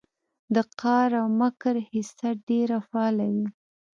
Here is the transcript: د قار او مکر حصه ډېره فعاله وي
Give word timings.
د 0.55 0.57
قار 0.81 1.09
او 1.21 1.27
مکر 1.39 1.75
حصه 1.89 2.29
ډېره 2.47 2.77
فعاله 2.87 3.25
وي 3.33 3.47